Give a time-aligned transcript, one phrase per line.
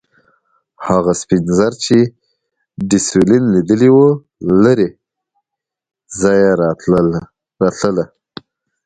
[0.87, 1.97] هغه سپین زر چې
[2.89, 4.19] ډي سولس لیدلي وو له
[4.63, 4.89] لرې
[6.21, 7.97] ځایه راتلل.